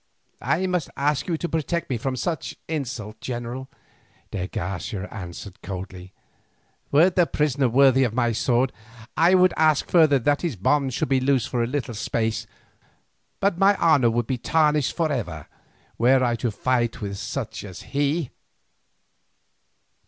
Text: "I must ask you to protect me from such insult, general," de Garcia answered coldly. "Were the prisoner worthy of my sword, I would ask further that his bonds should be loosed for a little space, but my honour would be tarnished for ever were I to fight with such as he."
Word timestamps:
"I 0.41 0.65
must 0.65 0.89
ask 0.97 1.27
you 1.27 1.37
to 1.37 1.47
protect 1.47 1.87
me 1.91 1.95
from 1.99 2.15
such 2.15 2.57
insult, 2.67 3.21
general," 3.21 3.69
de 4.31 4.47
Garcia 4.47 5.07
answered 5.09 5.61
coldly. 5.61 6.11
"Were 6.91 7.11
the 7.11 7.27
prisoner 7.27 7.69
worthy 7.69 8.03
of 8.03 8.11
my 8.11 8.31
sword, 8.31 8.73
I 9.15 9.35
would 9.35 9.53
ask 9.57 9.87
further 9.87 10.17
that 10.17 10.41
his 10.41 10.55
bonds 10.55 10.95
should 10.95 11.09
be 11.09 11.19
loosed 11.19 11.49
for 11.49 11.61
a 11.61 11.67
little 11.67 11.93
space, 11.93 12.47
but 13.39 13.59
my 13.59 13.77
honour 13.77 14.09
would 14.09 14.25
be 14.25 14.39
tarnished 14.39 14.95
for 14.95 15.11
ever 15.11 15.45
were 15.99 16.23
I 16.23 16.35
to 16.37 16.49
fight 16.49 16.99
with 16.99 17.19
such 17.19 17.63
as 17.63 17.83
he." 17.83 18.31